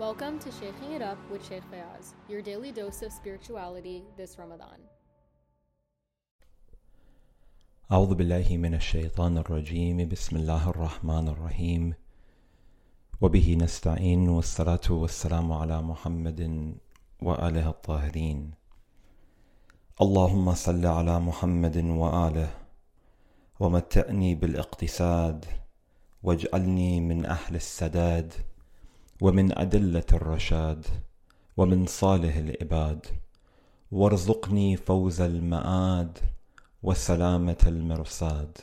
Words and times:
Welcome 0.00 0.38
to 0.38 0.50
Shaking 0.50 0.92
It 0.96 1.02
Up 1.02 1.18
with 1.30 1.46
Sheikh 1.46 1.62
Fayaz, 1.70 2.14
your 2.26 2.40
daily 2.40 2.72
dose 2.72 3.02
of 3.02 3.12
spirituality 3.12 4.02
this 4.16 4.38
Ramadan. 4.38 4.80
أعوذ 7.92 8.14
بالله 8.14 8.56
من 8.56 8.74
الشيطان 8.74 9.38
الرجيم. 9.38 10.08
بسم 10.08 10.36
الله 10.36 10.70
الرحمن 10.70 11.28
الرحيم. 11.28 11.94
وبه 13.20 13.56
نستعين 13.60 14.28
والصلاة 14.28 14.86
والسلام 14.90 15.52
على 15.52 15.82
محمد 15.82 16.40
وآله 17.22 17.68
الطاهرين. 17.68 18.50
اللهم 20.00 20.54
صل 20.54 20.86
على 20.86 21.20
محمد 21.20 21.76
وآله 21.76 22.50
ومتعني 23.60 24.34
بالإقتصاد 24.34 25.44
واجعلني 26.22 27.00
من 27.00 27.26
أهل 27.26 27.54
السداد 27.54 28.32
ومن 29.20 29.58
أدلة 29.58 30.04
الرشاد 30.12 30.86
ومن 31.56 31.86
صالح 31.86 32.36
العباد 32.36 33.06
وارزقني 33.92 34.76
فوز 34.76 35.20
المآد 35.20 36.18
وسلامة 36.82 37.56
المرصاد. 37.66 38.58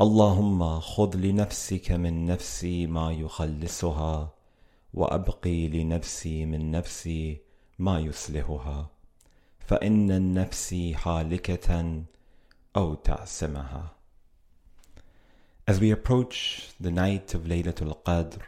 اللهم 0.00 0.80
خذ 0.80 1.16
لنفسك 1.16 1.90
من 1.90 2.26
نفسي 2.26 2.86
ما 2.86 3.12
يخلصها 3.12 4.34
وأبقي 4.94 5.68
لنفسي 5.68 6.46
من 6.46 6.70
نفسي 6.70 7.40
ما 7.78 8.00
يصلحها. 8.00 8.90
فإن 9.58 10.10
النفس 10.10 10.74
حالكة 10.94 12.02
أو 12.76 12.94
تعسمها. 12.94 13.94
As 15.66 15.80
we 15.80 15.90
approach 15.90 16.70
the 16.80 16.90
night 16.90 17.34
of 17.34 17.40
Laylatul 17.44 17.96
Qadr, 18.06 18.42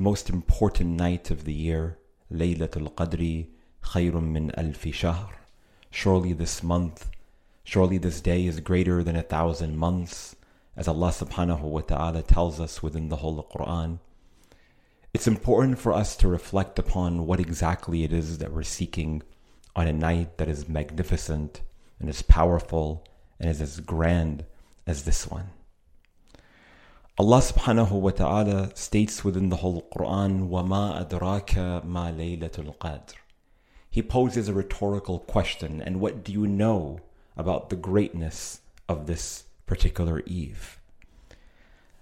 the 0.00 0.04
most 0.04 0.30
important 0.30 0.96
night 0.96 1.30
of 1.30 1.44
the 1.44 1.52
year, 1.52 1.98
Laylatul 2.32 2.90
Qadri 2.94 3.48
khayrun 3.84 4.28
min 4.30 4.50
alfi 4.56 4.94
shahr. 4.94 5.28
Surely 5.90 6.32
this 6.32 6.62
month, 6.62 7.10
surely 7.64 7.98
this 7.98 8.22
day 8.22 8.46
is 8.46 8.60
greater 8.60 9.04
than 9.04 9.14
a 9.14 9.22
thousand 9.22 9.76
months, 9.76 10.36
as 10.74 10.88
Allah 10.88 11.10
subhanahu 11.10 11.60
wa 11.60 11.82
ta'ala 11.82 12.22
tells 12.22 12.58
us 12.60 12.82
within 12.82 13.10
the 13.10 13.16
Holy 13.16 13.42
Quran. 13.42 13.98
It's 15.12 15.26
important 15.26 15.78
for 15.78 15.92
us 15.92 16.16
to 16.16 16.28
reflect 16.28 16.78
upon 16.78 17.26
what 17.26 17.38
exactly 17.38 18.02
it 18.02 18.10
is 18.10 18.38
that 18.38 18.54
we're 18.54 18.62
seeking 18.62 19.22
on 19.76 19.86
a 19.86 19.92
night 19.92 20.38
that 20.38 20.48
is 20.48 20.66
magnificent 20.66 21.60
and 21.98 22.08
as 22.08 22.22
powerful 22.22 23.06
and 23.38 23.50
is 23.50 23.60
as 23.60 23.80
grand 23.80 24.46
as 24.86 25.04
this 25.04 25.26
one. 25.26 25.50
Allah 27.19 27.39
subhanahu 27.39 27.91
wa 27.91 28.11
ta'ala 28.11 28.75
states 28.75 29.23
within 29.23 29.47
the 29.47 29.55
whole 29.55 29.87
Quran, 29.95 30.49
وَمَا 30.49 31.07
أَدْرَاكَ 31.07 31.85
مَا 31.85 32.13
لَيْلَةُ 32.13 32.51
الْقَدْرِ 32.51 33.13
He 33.89 34.01
poses 34.01 34.49
a 34.49 34.53
rhetorical 34.53 35.19
question, 35.19 35.81
and 35.81 36.01
what 36.01 36.25
do 36.25 36.33
you 36.33 36.45
know 36.45 36.99
about 37.37 37.69
the 37.69 37.77
greatness 37.77 38.59
of 38.89 39.07
this 39.07 39.45
particular 39.65 40.23
eve? 40.25 40.81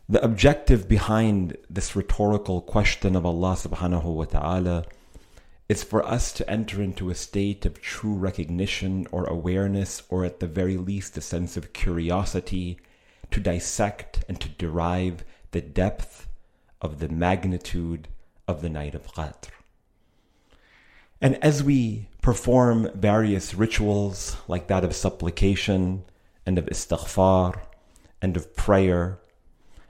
The 0.10 0.24
objective 0.24 0.88
behind 0.88 1.58
this 1.70 1.96
rhetorical 1.96 2.62
question 2.62 3.16
of 3.16 3.24
Allah 3.24 3.54
subhanahu 3.54 4.04
wa 4.04 4.26
ta'ala 4.26 4.86
is 5.70 5.84
for 5.84 6.04
us 6.04 6.34
to 6.34 6.50
enter 6.50 6.82
into 6.82 7.10
a 7.10 7.16
state 7.16 7.68
of 7.68 7.82
true 7.82 8.16
recognition 8.16 9.08
or 9.12 9.26
awareness, 9.26 10.02
or 10.10 10.26
at 10.26 10.40
the 10.40 10.48
very 10.48 10.78
least 10.78 11.18
a 11.18 11.22
sense 11.22 11.56
of 11.56 11.72
curiosity 11.72 12.80
to 13.31 13.41
dissect 13.41 14.25
and 14.29 14.41
to 14.41 14.49
derive 14.49 15.25
the 15.51 15.61
depth 15.61 16.29
of 16.81 16.99
the 16.99 17.09
magnitude 17.09 18.09
of 18.47 18.63
the 18.63 18.69
night 18.69 18.95
of 18.95 19.13
Qadr. 19.13 19.49
And 21.21 21.43
as 21.43 21.63
we 21.63 22.09
perform 22.23 22.91
various 22.95 23.55
rituals 23.55 24.37
like 24.47 24.69
that 24.69 24.85
of 24.85 24.95
supplication 24.95 26.05
and 26.47 26.59
of 26.59 26.67
istighfar 26.67 27.61
and 28.23 28.37
of 28.37 28.55
prayer 28.55 29.19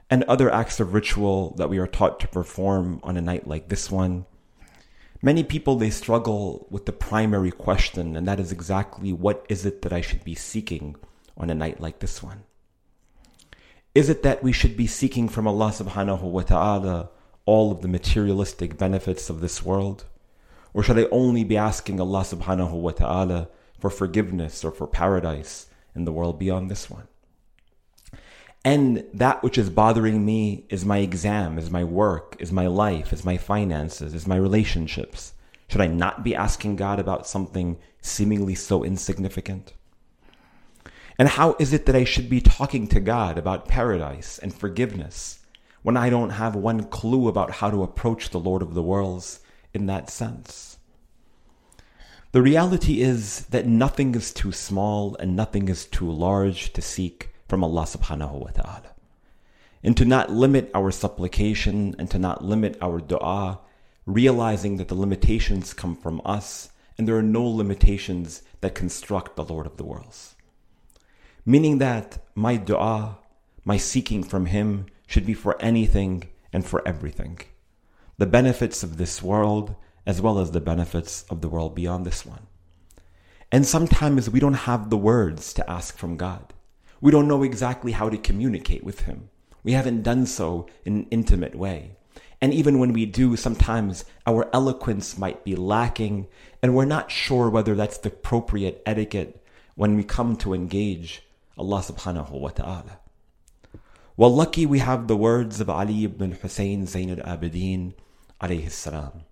and 0.09 0.23
other 0.23 0.51
acts 0.51 0.79
of 0.79 0.93
ritual 0.93 1.53
that 1.57 1.69
we 1.69 1.77
are 1.77 1.87
taught 1.87 2.19
to 2.19 2.27
perform 2.27 2.99
on 3.03 3.15
a 3.15 3.21
night 3.21 3.47
like 3.47 3.69
this 3.69 3.91
one, 3.91 4.25
many 5.21 5.43
people 5.43 5.75
they 5.75 5.91
struggle 5.91 6.67
with 6.71 6.87
the 6.87 6.91
primary 6.91 7.51
question 7.51 8.15
and 8.15 8.27
that 8.27 8.39
is 8.39 8.51
exactly 8.51 9.13
what 9.13 9.45
is 9.49 9.65
it 9.65 9.83
that 9.83 9.93
I 9.93 10.01
should 10.01 10.23
be 10.23 10.35
seeking 10.35 10.95
on 11.37 11.51
a 11.51 11.55
night 11.55 11.79
like 11.79 11.99
this 11.99 12.23
one? 12.23 12.43
Is 13.99 14.07
it 14.07 14.23
that 14.23 14.41
we 14.41 14.53
should 14.53 14.77
be 14.77 14.87
seeking 14.87 15.27
from 15.27 15.45
Allah 15.45 15.71
subhanahu 15.71 16.21
wa 16.21 16.43
ta'ala 16.43 17.09
all 17.45 17.69
of 17.69 17.81
the 17.81 17.89
materialistic 17.89 18.77
benefits 18.77 19.29
of 19.29 19.41
this 19.41 19.61
world? 19.61 20.05
Or 20.73 20.83
should 20.83 20.97
I 20.97 21.09
only 21.11 21.43
be 21.43 21.57
asking 21.57 21.99
Allah 21.99 22.21
subhanahu 22.21 22.71
wa 22.71 22.91
ta'ala 22.91 23.49
for 23.77 23.89
forgiveness 23.89 24.63
or 24.63 24.71
for 24.71 24.87
paradise 24.87 25.65
in 25.93 26.05
the 26.05 26.13
world 26.13 26.39
beyond 26.39 26.71
this 26.71 26.89
one? 26.89 27.09
And 28.63 29.03
that 29.13 29.43
which 29.43 29.57
is 29.57 29.69
bothering 29.69 30.25
me 30.25 30.63
is 30.69 30.85
my 30.85 30.99
exam, 30.99 31.57
is 31.57 31.69
my 31.69 31.83
work, 31.83 32.37
is 32.39 32.53
my 32.53 32.67
life, 32.67 33.11
is 33.11 33.25
my 33.25 33.35
finances, 33.35 34.13
is 34.13 34.25
my 34.25 34.37
relationships. 34.37 35.33
Should 35.67 35.81
I 35.81 35.87
not 35.87 36.23
be 36.23 36.33
asking 36.33 36.77
God 36.77 37.01
about 37.01 37.27
something 37.27 37.77
seemingly 37.99 38.55
so 38.55 38.85
insignificant? 38.85 39.73
And 41.19 41.27
how 41.27 41.57
is 41.59 41.73
it 41.73 41.85
that 41.85 41.97
I 41.97 42.05
should 42.05 42.29
be 42.29 42.39
talking 42.39 42.87
to 42.87 43.01
God 43.01 43.37
about 43.37 43.67
paradise 43.67 44.39
and 44.39 44.53
forgiveness 44.53 45.39
when 45.81 45.97
I 45.97 46.09
don't 46.09 46.29
have 46.29 46.55
one 46.55 46.85
clue 46.85 47.27
about 47.27 47.51
how 47.51 47.69
to 47.69 47.83
approach 47.83 48.29
the 48.29 48.39
Lord 48.39 48.61
of 48.61 48.73
the 48.73 48.81
worlds 48.81 49.41
in 49.73 49.85
that 49.87 50.09
sense? 50.09 50.77
The 52.31 52.41
reality 52.41 53.01
is 53.01 53.47
that 53.47 53.67
nothing 53.67 54.15
is 54.15 54.33
too 54.33 54.53
small 54.53 55.17
and 55.17 55.35
nothing 55.35 55.67
is 55.67 55.85
too 55.85 56.09
large 56.09 56.71
to 56.71 56.81
seek 56.81 57.31
from 57.49 57.65
Allah 57.65 57.83
subhanahu 57.83 58.33
wa 58.33 58.51
ta'ala. 58.51 58.95
And 59.83 59.97
to 59.97 60.05
not 60.05 60.31
limit 60.31 60.71
our 60.73 60.89
supplication 60.89 61.95
and 61.99 62.09
to 62.11 62.19
not 62.19 62.45
limit 62.45 62.77
our 62.81 63.01
dua, 63.01 63.59
realizing 64.05 64.77
that 64.77 64.87
the 64.87 64.95
limitations 64.95 65.73
come 65.73 65.97
from 65.97 66.21
us 66.23 66.69
and 66.97 67.05
there 67.05 67.17
are 67.17 67.21
no 67.21 67.43
limitations 67.43 68.41
that 68.61 68.73
construct 68.73 69.35
the 69.35 69.43
Lord 69.43 69.65
of 69.65 69.75
the 69.75 69.83
worlds. 69.83 70.35
Meaning 71.49 71.79
that 71.79 72.19
my 72.35 72.57
dua, 72.57 73.17
my 73.65 73.75
seeking 73.75 74.21
from 74.21 74.45
Him, 74.45 74.85
should 75.07 75.25
be 75.25 75.33
for 75.33 75.59
anything 75.59 76.25
and 76.53 76.63
for 76.63 76.87
everything. 76.87 77.39
The 78.19 78.27
benefits 78.27 78.83
of 78.83 78.97
this 78.97 79.23
world, 79.23 79.73
as 80.05 80.21
well 80.21 80.37
as 80.37 80.51
the 80.51 80.61
benefits 80.61 81.23
of 81.23 81.41
the 81.41 81.49
world 81.49 81.73
beyond 81.73 82.05
this 82.05 82.23
one. 82.23 82.45
And 83.51 83.65
sometimes 83.65 84.29
we 84.29 84.39
don't 84.39 84.69
have 84.69 84.91
the 84.91 84.97
words 85.11 85.51
to 85.53 85.67
ask 85.67 85.97
from 85.97 86.17
God. 86.17 86.53
We 87.01 87.09
don't 87.09 87.27
know 87.27 87.41
exactly 87.41 87.93
how 87.93 88.09
to 88.09 88.19
communicate 88.19 88.83
with 88.83 88.99
Him. 89.07 89.31
We 89.63 89.71
haven't 89.71 90.03
done 90.03 90.27
so 90.27 90.67
in 90.85 90.97
an 90.97 91.07
intimate 91.09 91.55
way. 91.55 91.95
And 92.39 92.53
even 92.53 92.77
when 92.77 92.93
we 92.93 93.07
do, 93.07 93.35
sometimes 93.35 94.05
our 94.27 94.47
eloquence 94.53 95.17
might 95.17 95.43
be 95.43 95.55
lacking, 95.55 96.27
and 96.61 96.75
we're 96.75 96.85
not 96.85 97.09
sure 97.09 97.49
whether 97.49 97.73
that's 97.73 97.97
the 97.97 98.09
appropriate 98.09 98.83
etiquette 98.85 99.43
when 99.73 99.95
we 99.95 100.03
come 100.03 100.35
to 100.35 100.53
engage 100.53 101.23
Allah 101.59 101.79
subhanahu 101.79 102.31
wa 102.31 102.49
ta'ala. 102.49 102.99
Well, 104.15 104.33
lucky 104.33 104.65
we 104.65 104.79
have 104.79 105.07
the 105.07 105.17
words 105.17 105.59
of 105.59 105.69
Ali 105.69 106.05
ibn 106.05 106.31
Hussein 106.31 106.85
Zain 106.85 107.19
al-Abidin 107.19 107.93
alayhi 108.41 108.71
salam. 108.71 109.23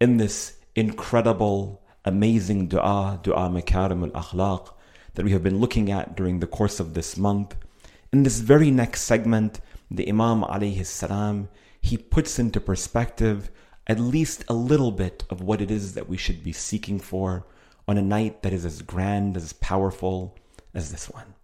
In 0.00 0.16
this 0.16 0.56
incredible, 0.74 1.82
amazing 2.04 2.68
dua, 2.68 3.20
dua 3.22 3.48
makarim 3.48 4.02
al-akhlaq, 4.12 4.74
that 5.14 5.24
we 5.24 5.30
have 5.32 5.42
been 5.42 5.58
looking 5.58 5.90
at 5.90 6.16
during 6.16 6.40
the 6.40 6.46
course 6.46 6.80
of 6.80 6.94
this 6.94 7.16
month, 7.16 7.54
in 8.12 8.24
this 8.24 8.40
very 8.40 8.70
next 8.70 9.02
segment, 9.02 9.60
the 9.90 10.08
Imam 10.08 10.42
alayhi 10.42 10.84
salam, 10.84 11.48
he 11.80 11.96
puts 11.96 12.38
into 12.38 12.60
perspective 12.60 13.50
at 13.86 14.00
least 14.00 14.44
a 14.48 14.54
little 14.54 14.92
bit 14.92 15.24
of 15.30 15.40
what 15.40 15.60
it 15.60 15.70
is 15.70 15.94
that 15.94 16.08
we 16.08 16.16
should 16.16 16.42
be 16.42 16.52
seeking 16.52 16.98
for 16.98 17.46
on 17.86 17.98
a 17.98 18.02
night 18.02 18.42
that 18.42 18.52
is 18.52 18.64
as 18.64 18.82
grand, 18.82 19.36
as 19.36 19.52
powerful 19.54 20.36
as 20.74 20.92
this 20.92 21.10
one. 21.10 21.34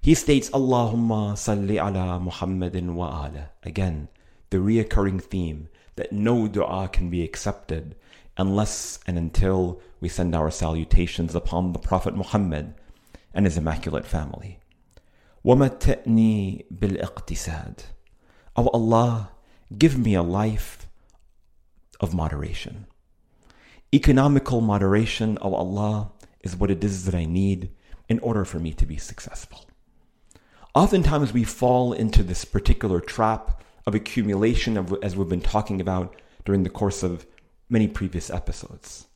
He 0.00 0.14
states, 0.14 0.50
Allahumma 0.50 1.32
salli 1.32 1.78
ala 1.78 2.20
Muhammadin 2.20 2.94
wa 2.94 3.26
ala. 3.26 3.50
Again, 3.62 4.08
the 4.50 4.58
reoccurring 4.58 5.22
theme 5.22 5.68
that 5.96 6.12
no 6.12 6.46
dua 6.46 6.88
can 6.92 7.08
be 7.08 7.22
accepted 7.22 7.96
unless 8.36 8.98
and 9.06 9.16
until 9.16 9.80
we 10.00 10.08
send 10.08 10.34
our 10.34 10.50
salutations 10.50 11.34
upon 11.34 11.72
the 11.72 11.78
Prophet 11.78 12.14
Muhammad 12.14 12.74
and 13.32 13.46
his 13.46 13.56
immaculate 13.56 14.06
family. 14.06 14.58
وَمَتَّئْنِي 15.44 16.66
بِالْإِقْتِسَادِ 16.72 17.84
O 18.56 18.68
Allah, 18.68 19.30
give 19.76 19.98
me 19.98 20.14
a 20.14 20.22
life 20.22 20.86
of 22.00 22.14
moderation. 22.14 22.86
Economical 23.92 24.60
moderation, 24.60 25.38
O 25.40 25.54
Allah, 25.54 26.12
is 26.42 26.56
what 26.56 26.70
it 26.70 26.82
is 26.84 27.04
that 27.04 27.14
I 27.14 27.24
need 27.24 27.70
in 28.08 28.18
order 28.20 28.44
for 28.44 28.58
me 28.58 28.72
to 28.74 28.86
be 28.86 28.96
successful. 28.96 29.66
Oftentimes 30.75 31.33
we 31.33 31.43
fall 31.43 31.93
into 31.93 32.21
this 32.21 32.45
particular 32.45 32.99
trap 32.99 33.63
of 33.87 33.95
accumulation 33.95 34.77
of, 34.77 34.95
as 35.01 35.15
we've 35.15 35.27
been 35.27 35.41
talking 35.41 35.81
about, 35.81 36.15
during 36.45 36.61
the 36.61 36.69
course 36.69 37.01
of 37.01 37.25
many 37.69 37.87
previous 37.87 38.29
episodes. 38.29 39.07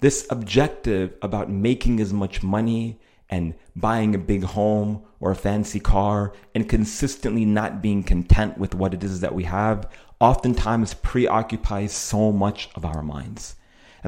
This 0.00 0.26
objective 0.30 1.12
about 1.20 1.50
making 1.50 2.00
as 2.00 2.12
much 2.12 2.42
money 2.42 2.98
and 3.28 3.54
buying 3.76 4.14
a 4.14 4.18
big 4.18 4.44
home 4.44 5.02
or 5.20 5.30
a 5.30 5.36
fancy 5.36 5.78
car 5.78 6.32
and 6.54 6.68
consistently 6.68 7.44
not 7.44 7.82
being 7.82 8.02
content 8.02 8.56
with 8.56 8.74
what 8.74 8.94
it 8.94 9.04
is 9.04 9.20
that 9.20 9.34
we 9.34 9.44
have 9.44 9.90
oftentimes 10.20 10.94
preoccupies 10.94 11.92
so 11.92 12.32
much 12.32 12.70
of 12.74 12.86
our 12.86 13.02
minds. 13.02 13.56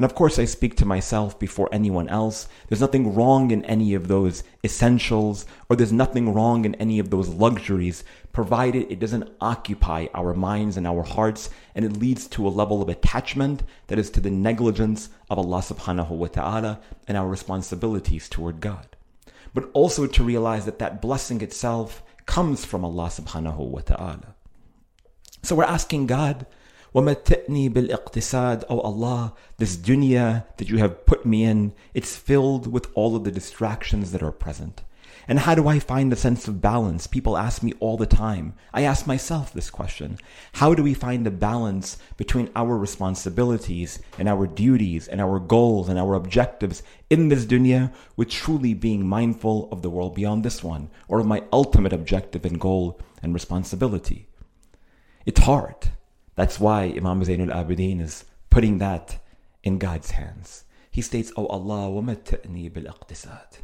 And 0.01 0.05
of 0.09 0.15
course, 0.15 0.39
I 0.39 0.45
speak 0.45 0.77
to 0.77 0.85
myself 0.87 1.37
before 1.37 1.69
anyone 1.71 2.09
else. 2.09 2.47
There's 2.67 2.81
nothing 2.81 3.13
wrong 3.13 3.51
in 3.51 3.63
any 3.65 3.93
of 3.93 4.07
those 4.07 4.43
essentials, 4.63 5.45
or 5.69 5.75
there's 5.75 5.93
nothing 5.93 6.33
wrong 6.33 6.65
in 6.65 6.73
any 6.81 6.97
of 6.97 7.11
those 7.11 7.29
luxuries, 7.29 8.03
provided 8.31 8.91
it 8.91 8.99
doesn't 8.99 9.29
occupy 9.39 10.07
our 10.15 10.33
minds 10.33 10.75
and 10.75 10.87
our 10.87 11.03
hearts, 11.03 11.51
and 11.75 11.85
it 11.85 11.97
leads 11.97 12.25
to 12.29 12.47
a 12.47 12.49
level 12.49 12.81
of 12.81 12.89
attachment 12.89 13.61
that 13.85 13.99
is 13.99 14.09
to 14.09 14.19
the 14.19 14.31
negligence 14.31 15.09
of 15.29 15.37
Allah 15.37 15.59
subhanahu 15.59 16.09
wa 16.09 16.25
ta'ala 16.25 16.79
and 17.07 17.15
our 17.15 17.27
responsibilities 17.27 18.27
toward 18.27 18.59
God. 18.59 18.87
But 19.53 19.69
also 19.73 20.07
to 20.07 20.23
realize 20.23 20.65
that 20.65 20.79
that 20.79 20.99
blessing 20.99 21.41
itself 21.41 22.01
comes 22.25 22.65
from 22.65 22.83
Allah 22.83 23.09
subhanahu 23.09 23.59
wa 23.59 23.81
ta'ala. 23.81 24.33
So 25.43 25.53
we're 25.53 25.63
asking 25.65 26.07
God, 26.07 26.47
وَمَتِّئْنِي 26.94 27.70
بِالْإِقْتِسَادِ 27.70 28.64
Oh 28.70 28.80
Allah, 28.80 29.34
this 29.58 29.76
dunya 29.76 30.46
that 30.56 30.70
you 30.70 30.78
have 30.78 31.04
put 31.04 31.26
me 31.26 31.44
in, 31.44 31.74
it's 31.92 32.16
filled 32.16 32.72
with 32.72 32.88
all 32.94 33.14
of 33.14 33.24
the 33.24 33.30
distractions 33.30 34.12
that 34.12 34.22
are 34.22 34.32
present. 34.32 34.82
And 35.28 35.40
how 35.40 35.54
do 35.56 35.66
I 35.66 35.80
find 35.80 36.12
a 36.12 36.16
sense 36.16 36.46
of 36.46 36.62
balance? 36.62 37.06
People 37.06 37.36
ask 37.36 37.62
me 37.62 37.72
all 37.80 37.96
the 37.96 38.06
time. 38.06 38.54
I 38.72 38.82
ask 38.82 39.06
myself 39.06 39.52
this 39.52 39.70
question. 39.70 40.18
How 40.54 40.72
do 40.72 40.84
we 40.84 40.94
find 40.94 41.26
a 41.26 41.32
balance 41.32 41.98
between 42.16 42.48
our 42.54 42.78
responsibilities 42.78 43.98
and 44.18 44.28
our 44.28 44.46
duties 44.46 45.08
and 45.08 45.20
our 45.20 45.40
goals 45.40 45.88
and 45.88 45.98
our 45.98 46.14
objectives 46.14 46.82
in 47.10 47.28
this 47.28 47.44
dunya 47.44 47.92
with 48.16 48.30
truly 48.30 48.72
being 48.72 49.06
mindful 49.06 49.68
of 49.72 49.82
the 49.82 49.90
world 49.90 50.14
beyond 50.14 50.44
this 50.44 50.62
one 50.62 50.90
or 51.08 51.18
of 51.18 51.26
my 51.26 51.42
ultimate 51.52 51.92
objective 51.92 52.44
and 52.44 52.60
goal 52.60 53.00
and 53.20 53.34
responsibility? 53.34 54.28
It's 55.24 55.40
hard. 55.40 55.90
That's 56.40 56.60
why 56.60 56.84
Imam 56.84 57.22
Zainul 57.22 57.54
Abidin 57.54 58.00
is 58.00 58.24
putting 58.50 58.78
that 58.78 59.18
in 59.62 59.78
God's 59.78 60.12
hands. 60.12 60.64
He 60.90 61.02
states, 61.02 61.32
Oh 61.36 61.46
Allah, 61.46 61.88
وَمَتَّئْنِي 61.90 62.70
بِالْإِقْتِسَادِ 62.72 63.58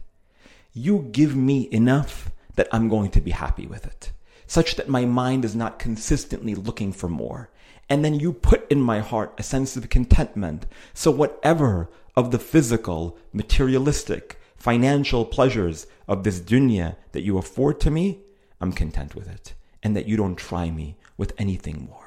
You 0.73 1.09
give 1.13 1.37
me 1.37 1.69
enough 1.71 2.31
that 2.57 2.69
I'm 2.73 2.89
going 2.89 3.11
to 3.13 3.21
be 3.21 3.31
happy 3.31 3.67
with 3.67 3.87
it, 3.87 4.13
such 4.47 4.77
that 4.77 4.89
my 4.89 5.05
mind 5.05 5.45
is 5.45 5.55
not 5.55 5.79
consistently 5.79 6.55
looking 6.55 6.93
for 6.93 7.09
more. 7.09 7.51
And 7.89 8.05
then 8.05 8.19
you 8.19 8.33
put 8.33 8.71
in 8.71 8.81
my 8.81 9.01
heart 9.01 9.35
a 9.39 9.43
sense 9.43 9.77
of 9.77 9.89
contentment. 9.91 10.67
So 10.95 11.11
whatever 11.11 11.91
of 12.17 12.31
the 12.31 12.39
physical, 12.39 13.19
materialistic, 13.33 14.41
financial 14.57 15.25
pleasures 15.25 15.87
of 16.07 16.25
this 16.25 16.41
dunya 16.41 16.97
that 17.13 17.23
you 17.23 17.39
afford 17.39 17.81
to 17.81 17.91
me, 17.91 18.21
I'm 18.61 18.73
content 18.73 19.15
with 19.15 19.29
it. 19.29 19.55
And 19.83 19.97
that 19.97 20.07
you 20.07 20.17
don't 20.17 20.37
try 20.37 20.71
me 20.71 20.97
with 21.17 21.33
anything 21.39 21.89
more. 21.91 22.06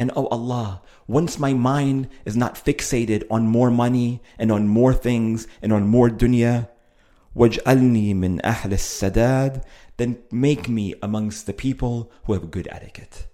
And 0.00 0.10
oh 0.16 0.26
Allah, 0.26 0.82
once 1.06 1.38
my 1.38 1.52
mind 1.52 2.08
is 2.24 2.36
not 2.36 2.56
fixated 2.56 3.24
on 3.30 3.46
more 3.46 3.70
money 3.70 4.20
and 4.38 4.50
on 4.50 4.66
more 4.66 4.92
things 4.92 5.46
and 5.62 5.72
on 5.72 5.86
more 5.86 6.10
dunya, 6.10 6.68
waj'alni 7.36 8.14
من 8.14 8.40
أهل 8.42 8.72
السداد, 8.72 9.62
then 9.96 10.18
make 10.30 10.68
me 10.68 10.94
amongst 11.02 11.46
the 11.46 11.52
people 11.52 12.10
who 12.24 12.32
have 12.32 12.50
good 12.50 12.68
etiquette. 12.70 13.28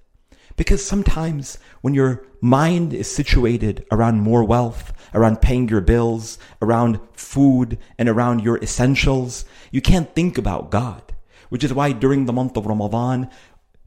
Because 0.57 0.85
sometimes 0.85 1.59
when 1.81 1.95
your 1.95 2.27
mind 2.43 2.93
is 2.93 3.11
situated 3.11 3.87
around 3.91 4.21
more 4.21 4.45
wealth, 4.45 4.93
around 5.15 5.41
paying 5.41 5.69
your 5.69 5.81
bills, 5.81 6.39
around 6.61 7.01
food, 7.15 7.79
and 7.99 8.11
around 8.11 8.43
your 8.43 8.59
essentials, 8.59 9.47
you 9.71 9.81
can't 9.81 10.15
think 10.15 10.37
about 10.37 10.71
God. 10.71 11.15
Which 11.49 11.65
is 11.65 11.73
why 11.73 11.93
during 11.93 12.27
the 12.27 12.33
month 12.33 12.57
of 12.57 12.67
Ramadan, 12.67 13.31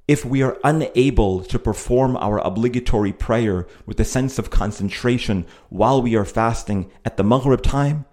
if 0.07 0.25
we 0.25 0.41
are 0.41 0.57
unable 0.63 1.43
to 1.43 1.57
perform 1.57 2.17
our 2.17 2.39
obligatory 2.39 3.13
prayer 3.13 3.67
with 3.85 3.99
a 3.99 4.05
sense 4.05 4.37
of 4.37 4.49
concentration 4.49 5.45
while 5.69 6.01
we 6.01 6.15
are 6.15 6.25
fasting 6.25 6.91
at 7.05 7.15
the 7.15 7.23
Maghrib 7.23 7.61
time, 7.61 8.05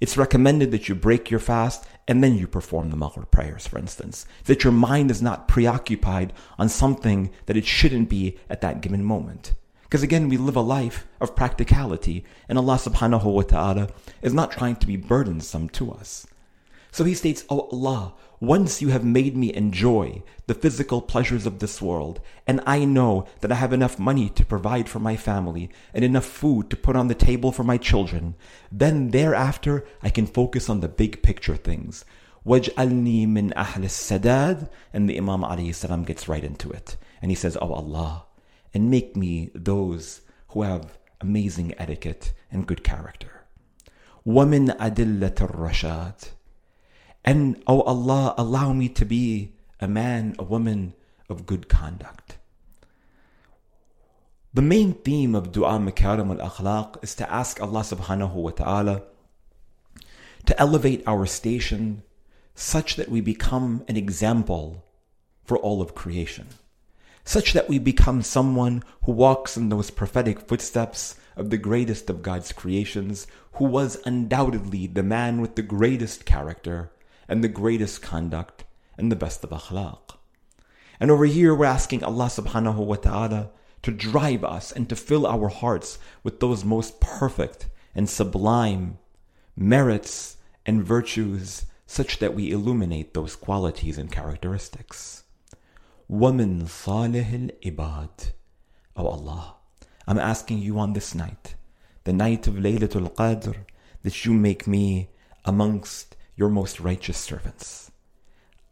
it's 0.00 0.18
recommended 0.18 0.70
that 0.70 0.88
you 0.88 0.94
break 0.94 1.30
your 1.30 1.40
fast 1.40 1.86
and 2.06 2.22
then 2.22 2.36
you 2.36 2.46
perform 2.46 2.90
the 2.90 2.96
Maghrib 2.96 3.30
prayers, 3.30 3.66
for 3.66 3.78
instance. 3.78 4.26
That 4.44 4.64
your 4.64 4.72
mind 4.72 5.10
is 5.10 5.22
not 5.22 5.48
preoccupied 5.48 6.32
on 6.58 6.68
something 6.68 7.30
that 7.46 7.56
it 7.56 7.66
shouldn't 7.66 8.08
be 8.08 8.38
at 8.50 8.60
that 8.60 8.80
given 8.80 9.04
moment. 9.04 9.54
Because 9.82 10.02
again, 10.02 10.28
we 10.28 10.36
live 10.36 10.56
a 10.56 10.60
life 10.60 11.06
of 11.20 11.34
practicality, 11.34 12.24
and 12.48 12.58
Allah 12.58 12.76
subhanahu 12.76 13.24
wa 13.24 13.42
ta'ala 13.42 13.88
is 14.22 14.32
not 14.32 14.52
trying 14.52 14.76
to 14.76 14.86
be 14.86 14.96
burdensome 14.96 15.68
to 15.70 15.90
us. 15.90 16.26
So 16.95 17.03
he 17.03 17.13
states, 17.13 17.43
Oh 17.49 17.67
Allah, 17.73 18.13
once 18.39 18.81
you 18.81 18.87
have 18.87 19.03
made 19.03 19.35
me 19.35 19.53
enjoy 19.53 20.23
the 20.47 20.53
physical 20.53 21.01
pleasures 21.01 21.45
of 21.45 21.59
this 21.59 21.81
world, 21.81 22.21
and 22.47 22.61
I 22.65 22.85
know 22.85 23.27
that 23.41 23.51
I 23.51 23.55
have 23.55 23.73
enough 23.73 23.99
money 23.99 24.29
to 24.29 24.45
provide 24.45 24.87
for 24.87 24.99
my 24.99 25.17
family 25.17 25.69
and 25.93 26.05
enough 26.05 26.23
food 26.23 26.69
to 26.69 26.77
put 26.77 26.95
on 26.95 27.09
the 27.09 27.13
table 27.13 27.51
for 27.51 27.65
my 27.65 27.77
children, 27.77 28.35
then 28.71 29.09
thereafter 29.09 29.85
I 30.01 30.09
can 30.09 30.25
focus 30.25 30.69
on 30.69 30.79
the 30.79 30.87
big 30.87 31.21
picture 31.21 31.57
things. 31.57 32.05
وَاجْعَلْنِي 32.45 33.27
مِنْ 33.27 33.53
أَهْلِ 33.53 33.83
السَّدَادِ 33.83 34.69
And 34.93 35.09
the 35.09 35.17
Imam 35.17 35.41
alayhi 35.41 35.75
salam 35.75 36.03
gets 36.03 36.29
right 36.29 36.45
into 36.45 36.71
it. 36.71 36.95
And 37.21 37.29
he 37.29 37.35
says, 37.35 37.57
Oh 37.61 37.73
Allah, 37.73 38.23
and 38.73 38.89
make 38.89 39.17
me 39.17 39.51
those 39.53 40.21
who 40.49 40.61
have 40.61 40.97
amazing 41.19 41.73
etiquette 41.77 42.31
and 42.49 42.65
good 42.65 42.85
character. 42.85 43.43
وَمِنْ 44.25 44.77
أَدِلَّةِ 44.77 45.35
الرَّشَادِ 45.35 46.29
and, 47.24 47.62
oh 47.66 47.82
Allah, 47.82 48.34
allow 48.38 48.72
me 48.72 48.88
to 48.90 49.04
be 49.04 49.54
a 49.78 49.88
man, 49.88 50.34
a 50.38 50.44
woman 50.44 50.94
of 51.28 51.46
good 51.46 51.68
conduct. 51.68 52.38
The 54.52 54.62
main 54.62 54.94
theme 54.94 55.34
of 55.34 55.52
Dua 55.52 55.78
Makarim 55.78 56.36
al 56.36 56.50
Akhlaq 56.50 57.04
is 57.04 57.14
to 57.16 57.32
ask 57.32 57.60
Allah 57.60 57.82
subhanahu 57.82 58.34
wa 58.34 58.50
ta'ala 58.50 59.02
to 60.46 60.60
elevate 60.60 61.04
our 61.06 61.26
station 61.26 62.02
such 62.54 62.96
that 62.96 63.08
we 63.08 63.20
become 63.20 63.84
an 63.86 63.96
example 63.96 64.84
for 65.44 65.56
all 65.58 65.80
of 65.80 65.94
creation, 65.94 66.48
such 67.24 67.52
that 67.52 67.68
we 67.68 67.78
become 67.78 68.22
someone 68.22 68.82
who 69.04 69.12
walks 69.12 69.56
in 69.56 69.68
those 69.68 69.90
prophetic 69.90 70.40
footsteps 70.40 71.14
of 71.36 71.50
the 71.50 71.58
greatest 71.58 72.10
of 72.10 72.22
God's 72.22 72.52
creations, 72.52 73.26
who 73.52 73.66
was 73.66 74.02
undoubtedly 74.04 74.86
the 74.88 75.02
man 75.02 75.40
with 75.40 75.54
the 75.54 75.62
greatest 75.62 76.24
character 76.24 76.90
and 77.29 77.43
the 77.43 77.47
greatest 77.47 78.01
conduct 78.01 78.63
and 78.97 79.11
the 79.11 79.15
best 79.15 79.43
of 79.43 79.49
akhlaq. 79.49 80.17
And 80.99 81.11
over 81.11 81.25
here, 81.25 81.53
we're 81.53 81.65
asking 81.65 82.03
Allah 82.03 82.27
subhanahu 82.27 82.77
wa 82.77 82.95
ta'ala 82.95 83.49
to 83.81 83.91
drive 83.91 84.43
us 84.43 84.71
and 84.71 84.87
to 84.89 84.95
fill 84.95 85.27
our 85.27 85.49
hearts 85.49 85.99
with 86.23 86.39
those 86.39 86.63
most 86.63 86.99
perfect 86.99 87.67
and 87.93 88.09
sublime 88.09 88.97
merits 89.55 90.37
and 90.65 90.83
virtues 90.83 91.65
such 91.85 92.19
that 92.19 92.33
we 92.33 92.51
illuminate 92.51 93.13
those 93.13 93.35
qualities 93.35 93.97
and 93.97 94.11
characteristics. 94.11 95.23
وَمِن 96.09 96.63
صَالِحِ 96.63 97.51
الْإِبَادِ 97.63 98.31
Oh 98.95 99.07
Allah, 99.07 99.55
I'm 100.07 100.19
asking 100.19 100.59
you 100.59 100.79
on 100.79 100.93
this 100.93 101.13
night, 101.13 101.55
the 102.03 102.13
night 102.13 102.47
of 102.47 102.55
Laylatul 102.55 103.13
Qadr, 103.13 103.65
that 104.03 104.25
you 104.25 104.33
make 104.33 104.67
me 104.67 105.09
amongst 105.43 106.15
your 106.36 106.48
most 106.48 106.80
righteous 106.80 107.18
servants. 107.18 107.90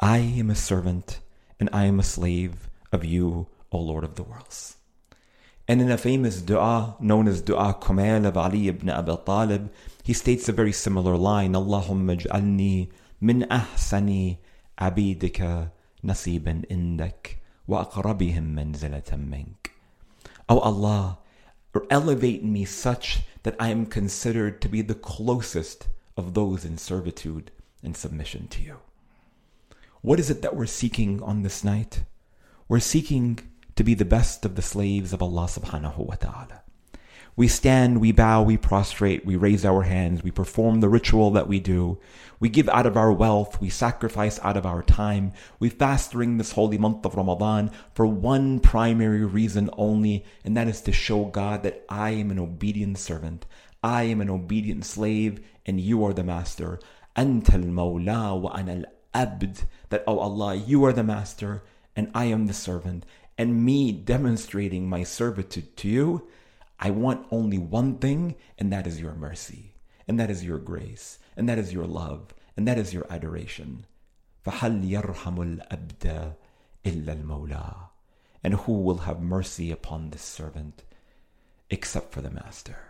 I 0.01 0.19
am 0.19 0.51
a 0.51 0.55
servant 0.55 1.21
and 1.59 1.69
I 1.73 1.85
am 1.85 1.99
a 1.99 2.05
slave 2.05 2.71
of 2.93 3.05
you, 3.05 3.49
O 3.73 3.79
Lord 3.79 4.05
of 4.05 4.15
the 4.15 4.23
worlds. 4.23 4.77
And 5.67 5.83
in 5.83 5.91
a 5.91 5.99
famous 5.99 6.41
dua 6.41 6.97
known 6.99 7.29
as 7.29 7.43
Dua 7.43 7.75
Kumail 7.75 8.25
of 8.27 8.39
Ali 8.39 8.69
ibn 8.69 8.89
Abi 8.89 9.17
Talib, 9.27 9.71
he 10.03 10.15
states 10.15 10.49
a 10.49 10.53
very 10.53 10.73
similar 10.73 11.17
line 11.17 11.53
Allahumma 11.53 12.17
ij'alni 12.17 12.89
min 13.21 13.43
ahsani 13.51 14.39
abidika 14.81 15.71
nasiban 16.03 16.65
indak 16.69 17.37
wa 17.67 17.85
aqrabihim 17.85 18.55
manzilatan 18.55 19.29
mink. 19.29 19.75
O 20.49 20.59
Allah, 20.61 21.19
elevate 21.91 22.43
me 22.43 22.65
such 22.65 23.21
that 23.43 23.57
I 23.61 23.69
am 23.69 23.85
considered 23.85 24.63
to 24.63 24.69
be 24.69 24.81
the 24.81 24.95
closest 24.95 25.89
of 26.19 26.35
those 26.35 26.65
in 26.65 26.77
servitude 26.77 27.53
and 27.83 27.97
submission 27.97 28.49
to 28.49 28.63
you. 28.63 28.79
What 30.03 30.19
is 30.19 30.31
it 30.31 30.43
that 30.43 30.57
we're 30.57 30.67
seeking 30.67 31.23
on 31.23 31.43
this 31.43 31.63
night? 31.63 32.03
We're 32.69 32.81
seeking 32.81 33.39
to 33.77 33.85
be 33.85 33.95
the 33.95 34.05
best 34.05 34.45
of 34.45 34.57
the 34.57 34.63
slaves 34.63 35.13
of 35.13 35.23
Allah 35.23 35.47
subhanahu 35.47 35.99
wa 35.99 36.17
ta'ala. 36.17 36.63
We 37.37 37.47
stand, 37.47 38.01
we 38.01 38.11
bow, 38.11 38.43
we 38.43 38.57
prostrate, 38.57 39.25
we 39.25 39.37
raise 39.37 39.65
our 39.65 39.83
hands, 39.83 40.25
we 40.25 40.33
perform 40.33 40.81
the 40.81 40.89
ritual 40.89 41.31
that 41.31 41.47
we 41.47 41.61
do. 41.61 42.01
We 42.41 42.49
give 42.49 42.69
out 42.69 42.85
of 42.85 42.97
our 42.97 43.13
wealth, 43.13 43.61
we 43.61 43.71
sacrifice 43.71 44.41
out 44.43 44.57
of 44.57 44.67
our 44.67 44.83
time. 44.83 45.33
We 45.61 45.69
fast 45.69 46.11
during 46.11 46.39
this 46.39 46.53
holy 46.53 46.79
month 46.79 47.07
of 47.07 47.15
Ramadan 47.15 47.71
for 47.95 48.07
one 48.07 48.59
primary 48.59 49.25
reason 49.25 49.71
only, 49.75 50.25
and 50.45 50.57
that 50.57 50.67
is 50.67 50.81
to 50.81 50.93
show 50.93 51.27
God 51.27 51.63
that 51.63 51.85
I 51.89 52.11
am 52.11 52.33
an 52.33 52.41
obedient 52.41 52.99
servant. 52.99 53.47
I 53.84 54.04
am 54.04 54.22
an 54.22 54.30
obedient 54.30 54.86
slave, 54.86 55.40
and 55.66 55.80
you 55.80 56.04
are 56.06 56.14
the 56.14 56.24
master. 56.24 56.80
أنت 57.18 57.50
المولى 57.50 58.42
وأنا 58.42 58.86
العبد. 59.14 59.66
That, 59.90 60.04
oh 60.08 60.20
Allah, 60.20 60.56
you 60.56 60.84
are 60.86 60.94
the 60.94 61.04
master, 61.04 61.64
and 61.96 62.10
I 62.14 62.26
am 62.26 62.48
the 62.48 62.54
servant. 62.54 63.06
And 63.38 63.66
me 63.66 63.92
demonstrating 63.92 64.88
my 64.88 65.04
servitude 65.04 65.76
to 65.78 65.88
you 65.88 66.28
I 66.84 66.90
want 66.90 67.28
only 67.32 67.58
one 67.58 67.98
thing, 67.98 68.36
and 68.60 68.72
that 68.74 68.86
is 68.86 69.00
your 69.00 69.14
mercy, 69.14 69.76
and 70.06 70.20
that 70.20 70.30
is 70.30 70.44
your 70.44 70.58
grace, 70.58 71.18
and 71.38 71.48
that 71.48 71.58
is 71.58 71.72
your 71.72 71.88
love, 71.88 72.34
and 72.58 72.68
that 72.68 72.78
is 72.78 72.94
your 72.94 73.06
adoration. 73.10 73.86
فَهَلْ 74.46 74.84
يَرْحَمُ 74.84 75.62
الْأَبْدَ 75.72 76.36
إِلَّا 76.84 77.24
الْمَوْلَى 77.24 77.76
And 78.44 78.56
who 78.56 78.82
will 78.82 78.98
have 78.98 79.22
mercy 79.22 79.72
upon 79.72 80.10
this 80.10 80.24
servant 80.24 80.84
except 81.70 82.12
for 82.12 82.20
the 82.20 82.30
Master? 82.30 82.87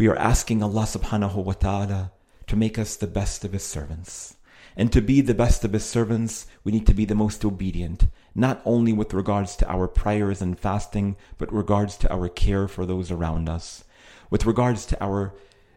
We 0.00 0.08
are 0.08 0.16
asking 0.16 0.62
Allah 0.62 0.84
subhanahu 0.84 1.44
wa 1.44 1.52
ta'ala 1.52 2.12
to 2.46 2.56
make 2.56 2.78
us 2.78 2.96
the 2.96 3.06
best 3.06 3.44
of 3.44 3.52
His 3.52 3.64
servants. 3.64 4.34
And 4.74 4.90
to 4.94 5.02
be 5.02 5.20
the 5.20 5.34
best 5.34 5.62
of 5.62 5.74
His 5.74 5.84
servants, 5.84 6.46
we 6.64 6.72
need 6.72 6.86
to 6.86 6.94
be 6.94 7.04
the 7.04 7.14
most 7.14 7.44
obedient, 7.44 8.08
not 8.34 8.62
only 8.64 8.94
with 8.94 9.12
regards 9.12 9.56
to 9.56 9.68
our 9.70 9.86
prayers 9.86 10.40
and 10.40 10.58
fasting, 10.58 11.16
but 11.36 11.52
regards 11.52 11.98
to 11.98 12.10
our 12.10 12.30
care 12.30 12.66
for 12.66 12.86
those 12.86 13.10
around 13.10 13.50
us, 13.50 13.84
with 14.30 14.46
regards 14.46 14.86
to 14.86 15.04
our 15.04 15.34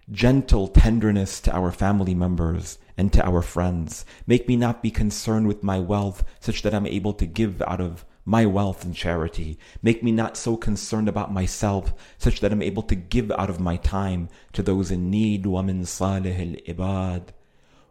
gentle 0.10 0.70
tenderness 0.70 1.42
to 1.42 1.53
our 1.53 1.74
family 1.74 2.15
members 2.15 2.77
and 2.96 3.12
to 3.12 3.27
our 3.27 3.42
friends. 3.42 4.06
Make 4.25 4.48
me 4.48 4.56
not 4.56 4.82
be 4.82 4.89
concerned 4.89 5.50
with 5.50 5.63
my 5.63 5.80
wealth, 5.80 6.24
such 6.39 6.62
that 6.62 6.74
I'm 6.74 6.88
able 6.88 7.12
to 7.15 7.25
give 7.25 7.62
out 7.63 7.82
of 7.82 8.06
my 8.25 8.45
wealth 8.45 8.85
in 8.85 8.93
charity. 8.93 9.59
Make 9.83 10.02
me 10.02 10.12
not 10.12 10.37
so 10.37 10.57
concerned 10.57 11.09
about 11.09 11.33
myself, 11.33 11.95
such 12.19 12.40
that 12.40 12.52
I'm 12.52 12.62
able 12.62 12.83
to 12.83 12.95
give 12.95 13.31
out 13.33 13.50
of 13.50 13.61
my 13.61 13.76
time 13.76 14.28
to 14.52 14.62
those 14.62 14.90
in 14.90 15.11
need. 15.11 15.45
وَمِن 15.45 15.83
صَالِحِ 15.83 16.67
الْإِبَادِ 16.67 17.28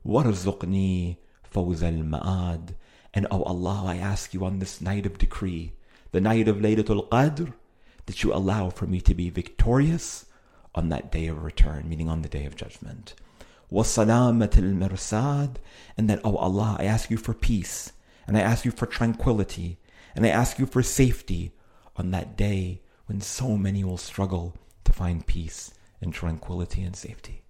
وَارْزُقْنِي 0.06 1.18
فَوْزَ 1.52 1.82
الْمَآدِ 1.82 2.76
and 3.18 3.26
oh 3.32 3.42
Allah, 3.46 3.86
I 3.88 3.98
ask 3.98 4.36
you 4.36 4.46
on 4.46 4.60
this 4.60 4.80
night 4.80 5.08
of 5.08 5.18
decree, 5.18 5.72
the 6.12 6.22
night 6.22 6.48
of 6.48 6.58
Laylatul 6.58 7.10
Qadr, 7.10 7.52
that 8.06 8.24
you 8.24 8.32
allow 8.32 8.70
for 8.70 8.86
me 8.86 9.02
to 9.02 9.16
be 9.16 9.32
victorious 9.32 10.28
on 10.76 10.90
that 10.90 11.12
day 11.12 11.26
of 11.26 11.44
return, 11.44 11.90
meaning 11.90 12.10
on 12.10 12.22
the 12.22 12.30
day 12.30 12.46
of 12.46 12.56
judgment. 12.56 13.16
وَسَلَامَةِ 13.72 14.50
الْمِرْسَادِ 14.50 15.56
And 15.98 16.08
that, 16.08 16.22
oh 16.24 16.36
Allah, 16.36 16.78
I 16.80 16.86
ask 16.86 17.10
you 17.10 17.18
for 17.18 17.34
peace, 17.34 17.92
and 18.28 18.38
I 18.38 18.42
ask 18.42 18.66
you 18.66 18.70
for 18.72 18.86
tranquility, 18.86 19.80
and 20.15 20.25
I 20.25 20.31
ask 20.31 20.59
you 20.59 20.67
for 20.67 20.83
safety 20.83 21.53
on 21.97 22.11
that 22.11 22.37
day 22.37 22.83
when 23.07 23.21
so 23.21 23.57
many 23.57 23.85
will 23.85 23.99
struggle 23.99 24.57
to 24.85 24.93
find 24.93 25.27
peace 25.27 25.73
and 26.01 26.13
tranquility 26.13 26.83
and 26.83 26.97
safety. 26.97 27.45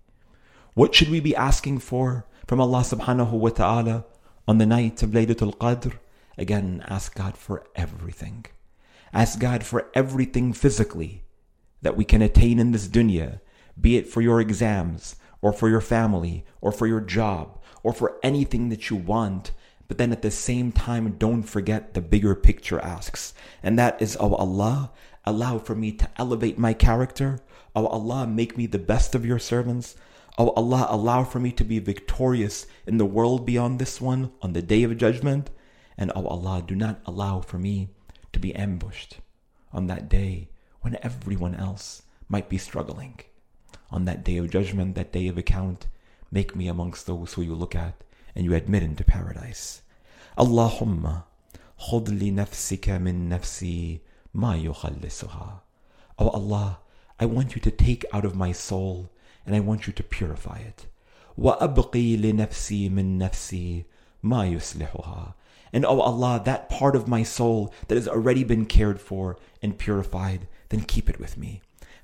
What 0.75 0.95
should 0.95 1.11
we 1.11 1.21
be 1.21 1.37
asking 1.37 1.81
for 1.81 2.27
from 2.47 2.61
Allah 2.61 2.81
subhanahu 2.81 3.33
wa 3.33 3.51
ta'ala? 3.51 4.05
on 4.47 4.59
the 4.59 4.67
night 4.67 5.03
of 5.03 5.11
Laylatul 5.11 5.57
Qadr, 5.57 5.99
again, 6.37 6.85
ask 6.89 7.15
God 7.15 7.37
for 7.37 7.65
everything. 7.75 8.47
Ask 9.13 9.39
God 9.39 9.65
for 9.65 9.91
everything 9.95 10.53
physically 10.53 11.23
that 11.83 11.97
we 11.97 12.05
can 12.05 12.23
attain 12.23 12.59
in 12.59 12.73
this 12.73 12.89
dunya, 12.89 13.41
be 13.81 13.97
it 13.97 14.09
for 14.09 14.21
your 14.21 14.41
exams, 14.41 15.17
or 15.41 15.53
for 15.53 15.69
your 15.69 15.81
family, 15.81 16.45
or 16.61 16.73
for 16.73 16.87
your 16.87 17.01
job, 17.01 17.61
or 17.83 17.93
for 17.93 18.19
anything 18.23 18.69
that 18.69 18.91
you 18.91 18.97
want. 18.97 19.53
But 19.89 19.99
then 19.99 20.13
at 20.13 20.23
the 20.23 20.31
same 20.31 20.73
time, 20.73 21.17
don't 21.19 21.43
forget 21.43 21.95
the 21.95 22.01
bigger 22.01 22.35
picture 22.35 22.81
asks. 22.81 23.35
And 23.63 23.79
that 23.79 24.01
is, 24.01 24.17
Oh 24.19 24.35
Allah, 24.35 24.91
allow 25.25 25.59
for 25.59 25.75
me 25.75 25.93
to 25.93 26.09
elevate 26.17 26.59
my 26.59 26.73
character. 26.73 27.41
Oh 27.75 27.87
Allah, 27.87 28.27
make 28.27 28.57
me 28.57 28.67
the 28.67 28.79
best 28.79 29.15
of 29.15 29.27
your 29.27 29.39
servants. 29.39 29.97
Oh 30.39 30.51
Allah, 30.51 30.87
allow 30.89 31.25
for 31.25 31.41
me 31.41 31.53
to 31.53 31.65
be 31.65 31.79
victorious 31.79 32.67
in 32.87 32.97
the 32.97 33.05
world 33.05 33.45
beyond 33.45 33.79
this 33.79 34.01
one 34.01 34.33
on 34.41 34.53
the 34.53 34.63
day 34.63 34.83
of 34.83 34.97
judgment. 34.97 35.51
And 35.99 36.11
oh 36.15 36.27
Allah, 36.27 36.65
do 36.67 36.75
not 36.75 37.01
allow 37.05 37.41
for 37.41 37.59
me 37.59 37.91
to 38.33 38.39
be 38.39 38.55
ambushed 38.55 39.19
on 39.73 39.87
that 39.89 40.09
day 40.09 40.49
when 40.81 40.97
everyone 41.03 41.55
else 41.55 42.03
might 42.29 42.49
be 42.49 42.59
struggling. 42.59 43.21
On 43.91 44.07
that 44.07 44.25
day 44.25 44.39
of 44.39 44.51
judgment, 44.51 44.95
that 44.95 45.13
day 45.13 45.29
of 45.29 45.37
account, 45.37 45.87
make 46.31 46.57
me 46.57 46.67
amongst 46.67 47.07
those 47.07 47.35
who 47.35 47.43
you 47.43 47.55
look 47.55 47.75
at 47.75 48.03
and 48.36 48.46
you 48.46 48.54
admit 48.54 48.84
into 48.84 49.04
paradise. 49.04 49.82
Allahumma 50.38 51.24
خذ 51.80 52.10
لنفسك 52.10 52.90
من 52.90 53.30
نفسي 53.30 54.00
ما 54.34 54.56
يخلصها. 54.56 55.60
Oh 56.20 56.30
Allah, 56.30 56.80
I 57.20 57.26
want 57.26 57.56
you 57.56 57.62
to 57.62 57.72
take 57.72 58.06
out 58.12 58.26
of 58.26 58.36
my 58.36 58.52
soul 58.52 59.12
and 59.46 59.56
I 59.56 59.60
want 59.60 59.88
you 59.88 59.94
to 59.94 60.04
purify 60.04 60.58
it. 60.58 60.88
وَأَبْقِي 61.40 62.20
لِنَفْسِي 62.20 62.90
مِن 62.90 63.20
نَفْسِي 63.20 63.86
مَا 64.24 64.44
يُصْلِحُهَا 64.52 65.34
And 65.72 65.86
oh 65.86 66.02
Allah, 66.02 66.42
that 66.46 66.70
part 66.70 66.96
of 66.96 67.08
my 67.08 67.22
soul 67.22 67.72
that 67.88 67.96
has 67.96 68.08
already 68.08 68.44
been 68.44 68.66
cared 68.66 69.00
for 69.00 69.38
and 69.62 69.78
purified, 69.78 70.48
then 70.70 70.82
keep 70.82 71.10
it 71.10 71.20
with 71.20 71.38
me. 71.38 71.62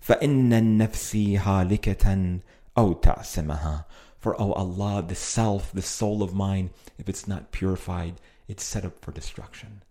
فَإِنَّ 0.07 0.49
النَّفْسِ 0.49 1.39
هَالِكَةً 1.39 2.39
أَوْ 2.77 3.01
تَعْسِمَهَا 3.01 3.85
for 4.18 4.40
oh 4.40 4.52
Allah, 4.52 5.04
the 5.06 5.14
self, 5.14 5.72
the 5.72 5.82
soul 5.82 6.22
of 6.22 6.34
mine, 6.34 6.70
if 6.98 7.08
it's 7.08 7.28
not 7.28 7.52
purified, 7.52 8.14
it's 8.48 8.64
set 8.64 8.84
up 8.84 9.00
for 9.00 9.12
destruction. 9.12 9.82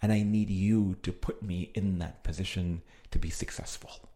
And 0.00 0.12
I 0.12 0.22
need 0.22 0.50
you 0.50 0.96
to 1.02 1.12
put 1.12 1.42
me 1.42 1.70
in 1.74 1.98
that 1.98 2.22
position 2.24 2.82
to 3.10 3.18
be 3.18 3.30
successful. 3.30 4.08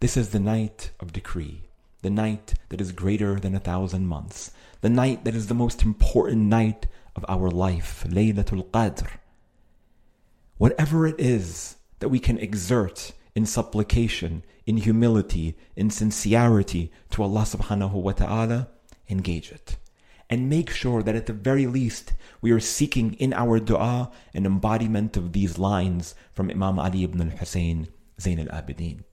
This 0.00 0.16
is 0.16 0.30
the 0.30 0.40
night 0.40 0.90
of 1.00 1.12
decree 1.12 1.62
the 2.02 2.10
night 2.10 2.54
that 2.68 2.80
is 2.80 2.92
greater 2.92 3.38
than 3.38 3.54
a 3.54 3.60
thousand 3.60 4.06
months, 4.06 4.50
the 4.80 4.90
night 4.90 5.24
that 5.24 5.34
is 5.34 5.46
the 5.46 5.54
most 5.54 5.82
important 5.82 6.42
night 6.42 6.86
of 7.14 7.24
our 7.28 7.48
life, 7.50 8.04
Laylatul 8.08 8.66
Qadr. 8.70 9.08
Whatever 10.58 11.06
it 11.06 11.18
is 11.18 11.76
that 12.00 12.08
we 12.08 12.18
can 12.18 12.38
exert 12.38 13.12
in 13.34 13.46
supplication, 13.46 14.44
in 14.66 14.78
humility, 14.78 15.56
in 15.76 15.90
sincerity 15.90 16.90
to 17.10 17.22
Allah 17.22 17.42
subhanahu 17.42 17.92
wa 17.92 18.12
ta'ala, 18.12 18.68
engage 19.12 19.52
it. 19.52 19.76
And 20.28 20.50
make 20.50 20.70
sure 20.70 21.02
that 21.02 21.14
at 21.14 21.26
the 21.26 21.32
very 21.32 21.66
least 21.66 22.14
we 22.40 22.50
are 22.50 22.60
seeking 22.60 23.12
in 23.14 23.32
our 23.32 23.60
dua 23.60 24.10
an 24.34 24.46
embodiment 24.46 25.16
of 25.16 25.32
these 25.32 25.58
lines 25.58 26.14
from 26.32 26.50
Imam 26.50 26.78
Ali 26.78 27.04
ibn 27.04 27.20
al-Hussein 27.20 27.88
Zain 28.18 28.40
al-Abidin 28.40 29.04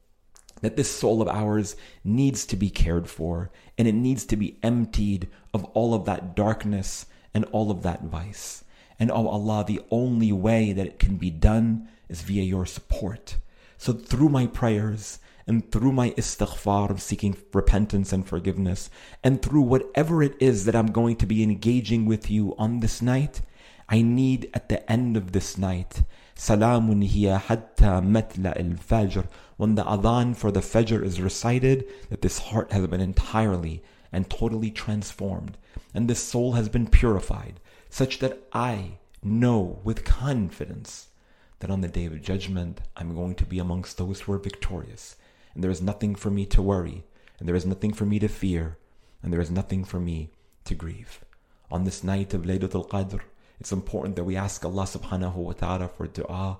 that 0.62 0.75
this 0.75 0.94
soul 0.94 1.22
of 1.22 1.27
ours 1.27 1.75
needs 2.03 2.46
to 2.46 2.56
be 2.56 2.70
cared 2.70 3.08
for 3.10 3.51
and 3.77 3.88
it 3.88 3.96
needs 3.96 4.25
to 4.25 4.36
be 4.36 4.58
emptied 4.63 5.27
of 5.53 5.63
all 5.65 5.94
of 5.94 6.06
that 6.06 6.36
darkness 6.36 7.06
and 7.34 7.46
all 7.46 7.72
of 7.72 7.84
that 7.84 8.03
vice. 8.03 8.63
And 9.00 9.12
oh 9.12 9.27
Allah, 9.27 9.63
the 9.65 9.82
only 9.89 10.32
way 10.32 10.74
that 10.74 10.86
it 10.86 11.00
can 11.00 11.15
be 11.18 11.29
done 11.29 11.88
is 12.10 12.22
via 12.22 12.44
your 12.44 12.65
support. 12.65 13.38
So 13.77 13.94
through 13.94 14.29
my 14.29 14.48
prayers 14.48 15.20
and 15.50 15.72
through 15.72 15.91
my 15.91 16.12
istighfar 16.12 16.91
of 16.91 17.01
seeking 17.01 17.36
repentance 17.53 18.13
and 18.13 18.25
forgiveness, 18.27 18.91
and 19.24 19.41
through 19.41 19.63
whatever 19.63 20.22
it 20.22 20.36
is 20.39 20.65
that 20.65 20.75
I'm 20.75 20.91
going 20.91 21.15
to 21.18 21.25
be 21.25 21.41
engaging 21.41 22.06
with 22.06 22.29
you 22.29 22.53
on 22.60 22.79
this 22.79 23.01
night, 23.01 23.41
I 23.89 24.03
need 24.03 24.51
at 24.53 24.70
the 24.70 24.89
end 24.89 25.18
of 25.18 25.32
this 25.32 25.58
night, 25.58 26.03
salamun 26.36 27.03
hiya 27.03 27.39
hatta 27.39 28.00
matla 28.00 28.56
al-fajr, 28.56 29.27
when 29.58 29.74
the 29.74 29.84
adhan 29.84 30.38
for 30.38 30.51
the 30.51 30.60
Fajr 30.60 31.03
is 31.03 31.20
recited, 31.20 31.84
that 32.12 32.22
this 32.22 32.38
heart 32.38 32.72
has 32.72 32.86
been 32.86 33.01
entirely 33.01 33.82
and 34.12 34.29
totally 34.29 34.70
transformed, 34.70 35.58
and 35.96 36.08
this 36.08 36.24
soul 36.24 36.53
has 36.53 36.70
been 36.70 36.88
purified, 36.88 37.60
such 37.89 38.20
that 38.20 38.44
I 38.53 39.00
know 39.24 39.79
with 39.84 40.06
confidence 40.06 41.08
that 41.58 41.72
on 41.72 41.82
the 41.82 41.88
day 41.88 42.06
of 42.06 42.22
judgment 42.22 42.82
I'm 42.96 43.15
going 43.15 43.34
to 43.34 43.46
be 43.46 43.58
amongst 43.58 43.98
those 43.98 44.22
who 44.22 44.34
are 44.34 44.38
victorious, 44.38 45.15
and 45.53 45.63
there 45.63 45.72
is 45.72 45.82
nothing 45.82 46.15
for 46.15 46.29
me 46.29 46.46
to 46.48 46.62
worry, 46.62 47.03
and 47.38 47.48
there 47.48 47.56
is 47.56 47.65
nothing 47.65 47.94
for 47.94 48.06
me 48.06 48.20
to 48.20 48.27
fear, 48.27 48.77
and 49.22 49.34
there 49.34 49.41
is 49.41 49.51
nothing 49.51 49.84
for 49.84 50.00
me 50.00 50.32
to 50.65 50.75
grieve. 50.75 51.24
On 51.72 51.84
this 51.84 52.03
night 52.03 52.34
of 52.34 52.44
Laylatul 52.44 52.89
Qadr, 52.89 53.22
it's 53.60 53.72
important 53.72 54.15
that 54.15 54.24
we 54.24 54.36
ask 54.36 54.63
Allah 54.63 54.84
subhanahu 54.84 55.36
wa 55.36 55.51
ta'ala 55.51 55.88
for 55.89 56.08
dua 56.08 56.60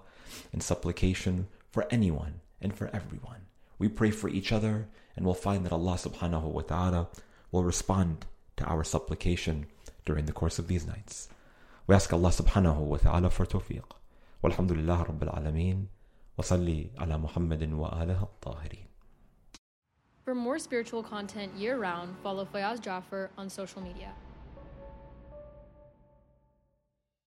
and 0.52 0.62
supplication 0.62 1.48
for 1.72 1.88
anyone 1.90 2.42
and 2.62 2.76
for 2.76 2.90
everyone. 2.94 3.48
We 3.78 3.88
pray 3.88 4.12
for 4.12 4.30
each 4.30 4.52
other 4.52 4.88
and 5.16 5.26
we'll 5.26 5.34
find 5.34 5.66
that 5.66 5.72
Allah 5.72 5.96
subhanahu 5.96 6.44
wa 6.44 6.62
ta'ala 6.62 7.08
will 7.52 7.64
respond 7.64 8.26
to 8.58 8.66
our 8.66 8.84
supplication 8.84 9.66
during 10.06 10.26
the 10.26 10.34
course 10.34 10.60
of 10.60 10.68
these 10.68 10.86
nights. 10.86 11.30
We 11.88 11.96
ask 11.96 12.12
Allah 12.12 12.30
subhanahu 12.30 12.78
wa 12.78 12.98
ta'ala 12.98 13.30
for 13.30 13.46
tawfiq. 13.46 13.84
Walhamdulillah 14.44 15.08
rabbil 15.08 15.34
alameen. 15.34 15.88
وصلي 16.40 16.90
على 16.98 17.18
محمد 17.18 17.74
وآله 17.74 18.24
الطاهرين 18.24 18.86
For 20.26 20.36
more 20.36 20.60
spiritual 20.60 21.04
content 21.04 21.52
year 21.58 21.78
round, 21.78 22.16
follow 22.24 22.46
Fayaz 22.46 22.80
Jaffer 22.80 23.30
on 23.38 23.50
social 23.50 23.82
media. 23.82 24.12